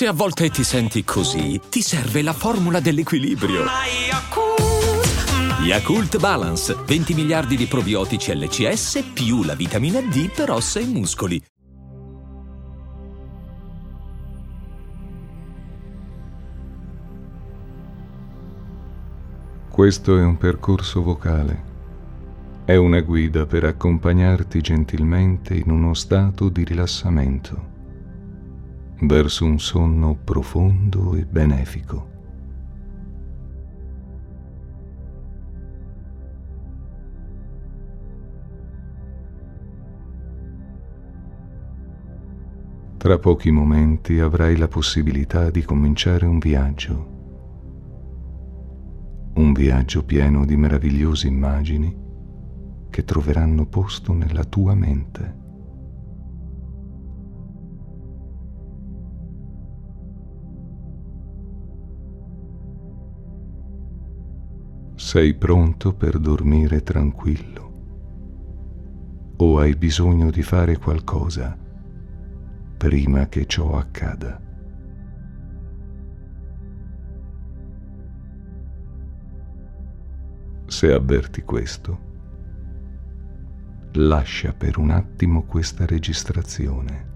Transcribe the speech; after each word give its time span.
Se 0.00 0.06
a 0.06 0.14
volte 0.14 0.48
ti 0.48 0.64
senti 0.64 1.04
così, 1.04 1.60
ti 1.68 1.82
serve 1.82 2.22
la 2.22 2.32
formula 2.32 2.80
dell'equilibrio. 2.80 3.64
Yakult 5.62 6.18
Balance, 6.18 6.74
20 6.86 7.12
miliardi 7.12 7.54
di 7.54 7.66
probiotici 7.66 8.34
LCS 8.34 9.10
più 9.12 9.42
la 9.42 9.54
vitamina 9.54 10.00
D 10.00 10.30
per 10.34 10.52
ossa 10.52 10.80
e 10.80 10.86
muscoli. 10.86 11.42
Questo 19.68 20.16
è 20.16 20.22
un 20.22 20.38
percorso 20.38 21.02
vocale. 21.02 21.62
È 22.64 22.74
una 22.74 23.00
guida 23.00 23.44
per 23.44 23.64
accompagnarti 23.64 24.62
gentilmente 24.62 25.52
in 25.52 25.70
uno 25.70 25.92
stato 25.92 26.48
di 26.48 26.64
rilassamento 26.64 27.69
verso 29.02 29.44
un 29.44 29.58
sonno 29.58 30.18
profondo 30.22 31.14
e 31.14 31.24
benefico. 31.24 32.08
Tra 42.98 43.18
pochi 43.18 43.50
momenti 43.50 44.20
avrai 44.20 44.58
la 44.58 44.68
possibilità 44.68 45.48
di 45.50 45.62
cominciare 45.62 46.26
un 46.26 46.38
viaggio. 46.38 47.18
Un 49.36 49.52
viaggio 49.54 50.04
pieno 50.04 50.44
di 50.44 50.54
meravigliose 50.58 51.26
immagini 51.26 51.96
che 52.90 53.04
troveranno 53.04 53.64
posto 53.64 54.12
nella 54.12 54.44
tua 54.44 54.74
mente. 54.74 55.39
Sei 65.12 65.34
pronto 65.34 65.92
per 65.92 66.20
dormire 66.20 66.84
tranquillo? 66.84 67.72
O 69.38 69.58
hai 69.58 69.74
bisogno 69.74 70.30
di 70.30 70.44
fare 70.44 70.78
qualcosa 70.78 71.58
prima 72.76 73.26
che 73.26 73.44
ciò 73.44 73.76
accada? 73.76 74.40
Se 80.66 80.92
avverti 80.92 81.42
questo, 81.42 81.98
lascia 83.94 84.52
per 84.52 84.78
un 84.78 84.90
attimo 84.90 85.42
questa 85.42 85.86
registrazione 85.86 87.08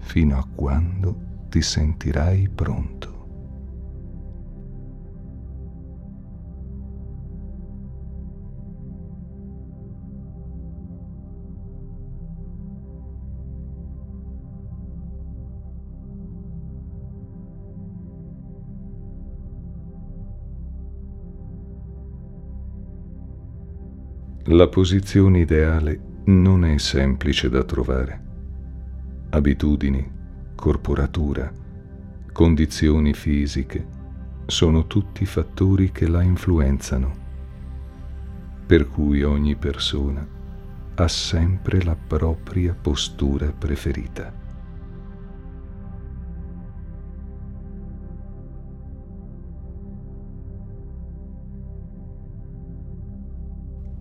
fino 0.00 0.36
a 0.36 0.46
quando 0.46 1.46
ti 1.48 1.62
sentirai 1.62 2.50
pronto. 2.50 3.17
La 24.50 24.66
posizione 24.66 25.40
ideale 25.40 26.00
non 26.24 26.64
è 26.64 26.78
semplice 26.78 27.50
da 27.50 27.62
trovare. 27.64 28.24
Abitudini, 29.28 30.10
corporatura, 30.54 31.52
condizioni 32.32 33.12
fisiche 33.12 33.86
sono 34.46 34.86
tutti 34.86 35.26
fattori 35.26 35.92
che 35.92 36.08
la 36.08 36.22
influenzano, 36.22 37.12
per 38.64 38.88
cui 38.88 39.22
ogni 39.22 39.54
persona 39.54 40.26
ha 40.94 41.08
sempre 41.08 41.82
la 41.82 41.94
propria 41.94 42.74
postura 42.74 43.52
preferita. 43.52 44.32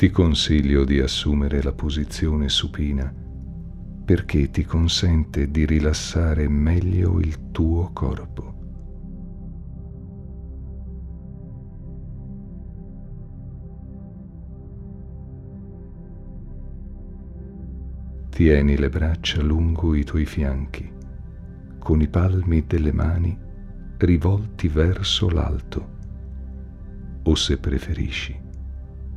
Ti 0.00 0.08
consiglio 0.08 0.86
di 0.86 0.98
assumere 0.98 1.62
la 1.62 1.74
posizione 1.74 2.48
supina 2.48 3.14
perché 4.02 4.50
ti 4.50 4.64
consente 4.64 5.50
di 5.50 5.66
rilassare 5.66 6.48
meglio 6.48 7.20
il 7.20 7.50
tuo 7.50 7.90
corpo. 7.92 8.54
Tieni 18.30 18.78
le 18.78 18.88
braccia 18.88 19.42
lungo 19.42 19.94
i 19.94 20.04
tuoi 20.04 20.24
fianchi, 20.24 20.90
con 21.78 22.00
i 22.00 22.08
palmi 22.08 22.64
delle 22.66 22.92
mani 22.94 23.38
rivolti 23.98 24.66
verso 24.68 25.28
l'alto, 25.28 25.88
o 27.22 27.34
se 27.34 27.58
preferisci, 27.58 28.48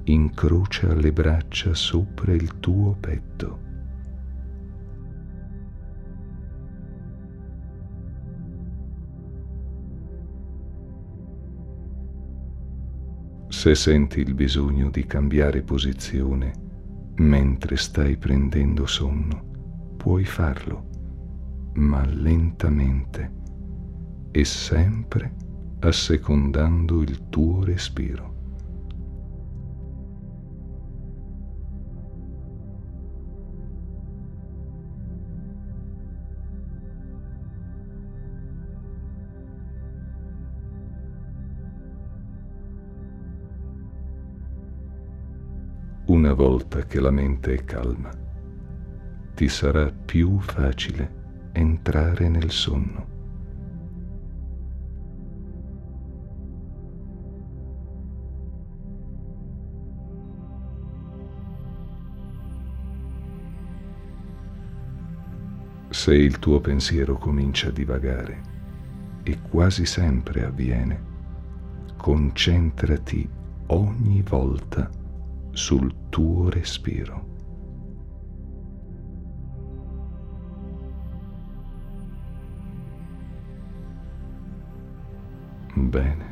incrocia 0.05 0.93
le 0.93 1.13
braccia 1.13 1.73
sopra 1.73 2.33
il 2.33 2.59
tuo 2.59 2.95
petto. 2.99 3.59
Se 13.47 13.75
senti 13.75 14.19
il 14.19 14.33
bisogno 14.33 14.89
di 14.89 15.05
cambiare 15.05 15.61
posizione 15.61 16.51
mentre 17.17 17.77
stai 17.77 18.17
prendendo 18.17 18.85
sonno, 18.85 19.95
puoi 19.95 20.25
farlo, 20.25 20.89
ma 21.75 22.03
lentamente 22.05 23.31
e 24.31 24.43
sempre 24.43 25.33
assecondando 25.79 27.01
il 27.01 27.29
tuo 27.29 27.63
respiro. 27.63 28.32
Una 46.23 46.35
volta 46.35 46.85
che 46.85 47.01
la 47.01 47.11
mente 47.11 47.53
è 47.53 47.65
calma, 47.65 48.09
ti 49.35 49.49
sarà 49.49 49.91
più 49.91 50.39
facile 50.39 51.49
entrare 51.51 52.29
nel 52.29 52.49
sonno. 52.49 53.07
Se 65.89 66.15
il 66.15 66.39
tuo 66.39 66.61
pensiero 66.61 67.17
comincia 67.17 67.67
a 67.67 67.71
divagare, 67.71 68.41
e 69.23 69.41
quasi 69.41 69.85
sempre 69.85 70.45
avviene, 70.45 71.03
concentrati 71.97 73.29
ogni 73.67 74.21
volta 74.21 75.01
sul 75.53 76.09
tuo 76.09 76.49
respiro. 76.49 77.31
Bene, 85.75 86.25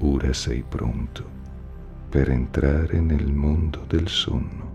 ora 0.00 0.32
sei 0.32 0.62
pronto 0.62 1.36
per 2.08 2.30
entrare 2.30 3.00
nel 3.00 3.32
mondo 3.32 3.84
del 3.86 4.08
sonno. 4.08 4.67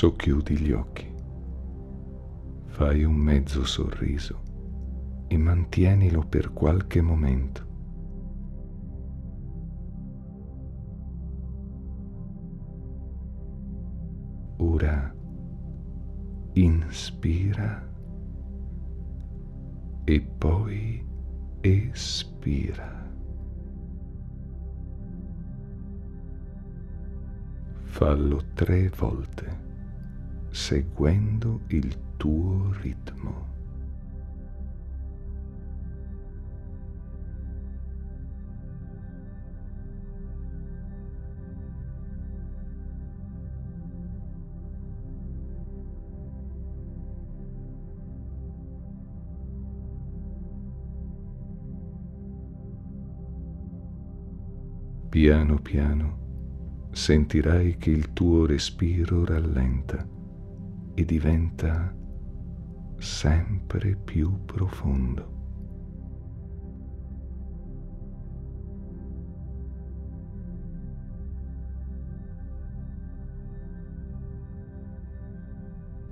Socchiudi 0.00 0.56
gli 0.56 0.72
occhi, 0.72 1.14
fai 2.68 3.04
un 3.04 3.16
mezzo 3.16 3.66
sorriso 3.66 4.40
e 5.28 5.36
mantienilo 5.36 6.24
per 6.26 6.54
qualche 6.54 7.02
momento. 7.02 7.66
Ora 14.56 15.14
inspira 16.54 17.86
e 20.04 20.20
poi 20.22 21.06
espira. 21.60 23.06
Fallo 27.82 28.42
tre 28.54 28.88
volte, 28.88 29.69
seguendo 30.50 31.60
il 31.68 32.16
tuo 32.16 32.72
ritmo. 32.80 33.48
Piano 55.10 55.58
piano 55.58 56.88
sentirai 56.92 57.76
che 57.78 57.90
il 57.90 58.12
tuo 58.12 58.46
respiro 58.46 59.24
rallenta 59.24 60.18
e 60.94 61.04
diventa 61.04 61.94
sempre 62.98 63.96
più 63.96 64.44
profondo. 64.44 65.38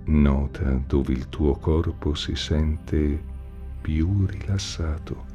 Nota 0.07 0.83
dove 0.87 1.13
il 1.13 1.29
tuo 1.29 1.55
corpo 1.57 2.15
si 2.15 2.35
sente 2.35 3.23
più 3.83 4.25
rilassato. 4.25 5.27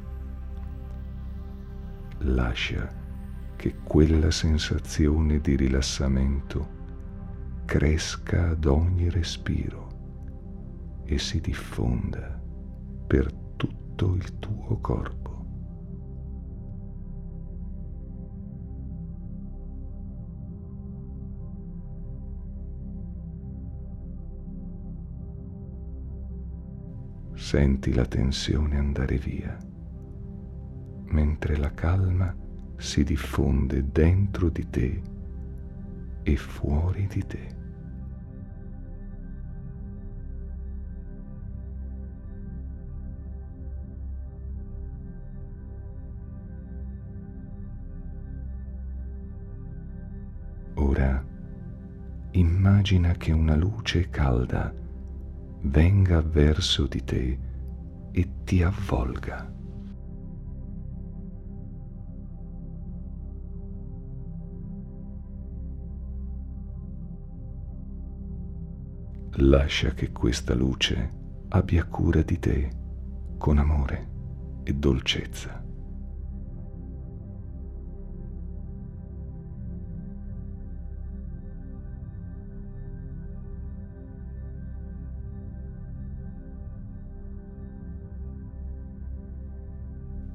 Lascia 2.21 2.89
che 3.55 3.75
quella 3.83 4.31
sensazione 4.31 5.39
di 5.39 5.55
rilassamento 5.55 6.81
cresca 7.65 8.49
ad 8.49 8.65
ogni 8.65 9.09
respiro 9.09 11.01
e 11.05 11.17
si 11.17 11.39
diffonda 11.39 12.41
per 13.07 13.31
tutto 13.55 14.13
il 14.15 14.39
tuo 14.39 14.79
corpo. 14.79 15.21
Senti 27.33 27.93
la 27.93 28.05
tensione 28.05 28.77
andare 28.77 29.17
via, 29.17 29.57
mentre 31.05 31.57
la 31.57 31.71
calma 31.71 32.35
si 32.77 33.03
diffonde 33.03 33.91
dentro 33.91 34.49
di 34.49 34.69
te 34.69 35.01
e 36.23 36.35
fuori 36.35 37.07
di 37.07 37.25
te. 37.25 37.61
Ora 50.75 51.23
immagina 52.31 53.13
che 53.13 53.31
una 53.31 53.55
luce 53.55 54.09
calda 54.09 54.73
venga 55.61 56.21
verso 56.21 56.87
di 56.87 57.03
te 57.03 57.39
e 58.11 58.29
ti 58.43 58.63
avvolga. 58.63 59.62
Lascia 69.37 69.95
che 69.95 70.11
questa 70.11 70.53
luce 70.53 71.09
abbia 71.49 71.85
cura 71.85 72.21
di 72.21 72.37
te 72.37 72.69
con 73.39 73.57
amore 73.57 74.09
e 74.63 74.73
dolcezza. 74.75 75.59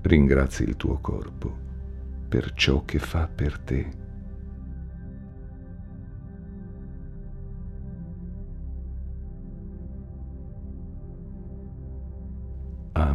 Ringrazi 0.02 0.64
il 0.64 0.76
tuo 0.76 0.98
corpo 0.98 1.56
per 2.28 2.52
ciò 2.54 2.84
che 2.84 2.98
fa 2.98 3.28
per 3.28 3.60
te 3.60 4.06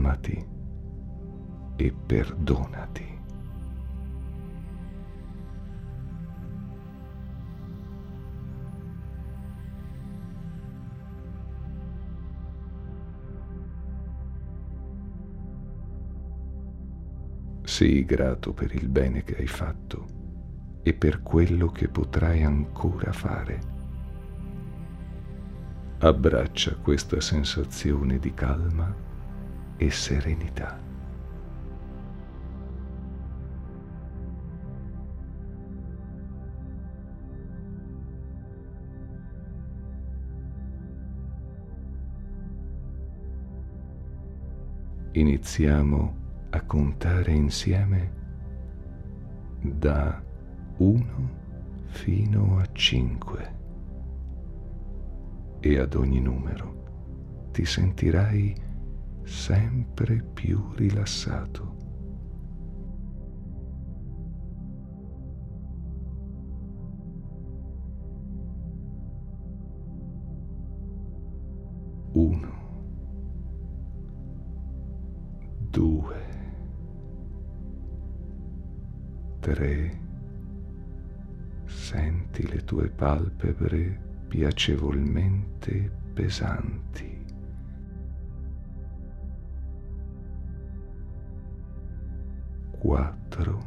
amati 0.04 0.46
e 1.78 1.94
perdonati. 2.06 3.12
Sii 17.64 18.06
grato 18.06 18.54
per 18.54 18.76
il 18.76 18.90
bene 18.90 19.24
che 19.24 19.38
hai 19.38 19.48
fatto 19.48 20.22
e 20.84 20.94
per 20.94 21.24
quello 21.24 21.68
che 21.68 21.88
potrai 21.88 22.44
ancora 22.44 23.14
fare. 23.14 23.72
Abbraccia 26.00 26.76
questa 26.76 27.22
sensazione 27.22 28.20
di 28.20 28.34
calma 28.34 29.12
e 29.78 29.90
serenità. 29.90 30.80
Iniziamo 45.16 46.16
a 46.50 46.62
contare 46.64 47.32
insieme 47.34 48.12
da 49.62 50.22
1 50.78 51.42
fino 51.86 52.58
a 52.58 52.66
5 52.72 53.54
e 55.60 55.78
ad 55.78 55.94
ogni 55.94 56.20
numero 56.20 57.50
ti 57.52 57.64
sentirai 57.64 58.56
sempre 59.24 60.22
più 60.22 60.72
rilassato. 60.74 61.72
Uno, 72.14 72.52
due, 75.70 76.22
tre, 79.40 80.00
senti 81.66 82.48
le 82.48 82.64
tue 82.64 82.90
palpebre 82.90 84.26
piacevolmente 84.28 85.92
pesanti. 86.14 87.13
4, 92.94 93.60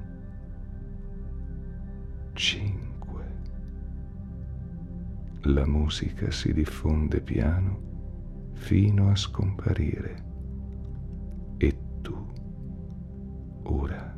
5. 2.33 3.25
La 5.41 5.67
musica 5.67 6.31
si 6.31 6.53
diffonde 6.53 7.21
piano 7.21 8.53
fino 8.53 9.11
a 9.11 9.17
scomparire 9.17 10.25
e 11.57 11.77
tu 12.03 12.17
ora 13.65 14.17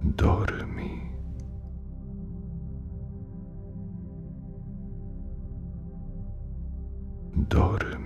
dormi. 0.00 1.14
Dormi. 7.34 8.05